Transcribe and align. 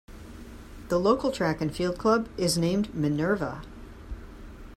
The 0.89 0.97
local 0.99 1.31
track 1.31 1.61
and 1.61 1.71
field 1.71 1.99
club 1.99 2.27
is 2.35 2.57
named 2.57 2.95
Minerva. 2.95 3.61